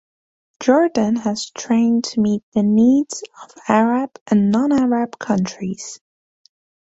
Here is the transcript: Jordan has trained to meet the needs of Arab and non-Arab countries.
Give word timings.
Jordan 0.59 1.15
has 1.17 1.51
trained 1.51 2.05
to 2.05 2.21
meet 2.21 2.41
the 2.55 2.63
needs 2.63 3.21
of 3.43 3.51
Arab 3.67 4.09
and 4.25 4.49
non-Arab 4.49 5.19
countries. 5.19 5.99